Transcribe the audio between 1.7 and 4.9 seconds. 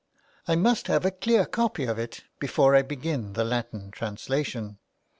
of it before I begin the Latin translation."